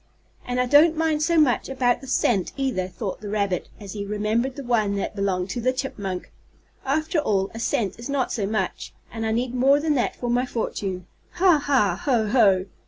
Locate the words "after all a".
6.83-7.59